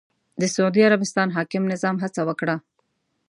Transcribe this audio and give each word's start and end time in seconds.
د 0.41 0.43
سعودي 0.55 0.81
عربستان 0.89 1.27
حاکم 1.35 1.63
نظام 1.73 1.95
هڅه 2.03 2.21
وکړه 2.29 2.55